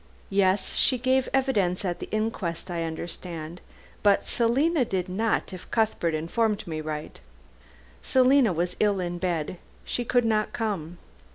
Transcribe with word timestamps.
"Yes. 0.31 0.73
She 0.75 0.97
gave 0.97 1.29
evidence 1.31 1.85
at 1.85 1.99
the 1.99 2.09
inquest 2.09 2.71
I 2.71 2.85
understand. 2.85 3.61
But 4.01 4.27
Selina 4.27 4.83
did 4.83 5.07
not, 5.07 5.53
if 5.53 5.69
Cuthbert 5.69 6.15
informed 6.15 6.65
me 6.65 6.81
rightly." 6.81 7.21
"Selina 8.01 8.51
was 8.51 8.75
ill 8.79 8.99
in 8.99 9.19
bed. 9.19 9.59
She 9.85 10.03
could 10.03 10.25
not 10.25 10.53
come. 10.53 10.97